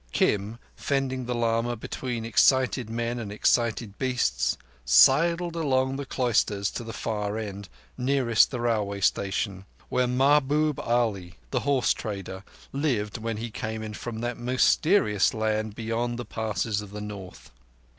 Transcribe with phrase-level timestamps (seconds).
[0.11, 6.83] Kim, fending the lama between excited men and excited beasts, sidled along the cloisters to
[6.83, 12.43] the far end, nearest therailway station, where Mahbub Ali, the horse trader,
[12.73, 17.51] lived when he came in from that mysterious land beyond the Passes of the North.